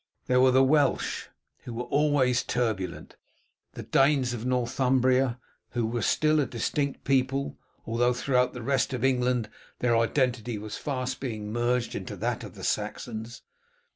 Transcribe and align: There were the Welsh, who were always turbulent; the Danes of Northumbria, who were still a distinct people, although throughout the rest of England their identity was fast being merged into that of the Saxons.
There 0.25 0.41
were 0.41 0.49
the 0.49 0.63
Welsh, 0.63 1.27
who 1.59 1.75
were 1.75 1.83
always 1.83 2.41
turbulent; 2.41 3.17
the 3.73 3.83
Danes 3.83 4.33
of 4.33 4.47
Northumbria, 4.47 5.39
who 5.73 5.85
were 5.85 6.01
still 6.01 6.39
a 6.39 6.47
distinct 6.47 7.03
people, 7.03 7.59
although 7.85 8.11
throughout 8.15 8.53
the 8.53 8.63
rest 8.63 8.93
of 8.93 9.03
England 9.03 9.47
their 9.77 9.95
identity 9.95 10.57
was 10.57 10.75
fast 10.75 11.19
being 11.19 11.53
merged 11.53 11.93
into 11.93 12.15
that 12.15 12.43
of 12.43 12.55
the 12.55 12.63
Saxons. 12.63 13.43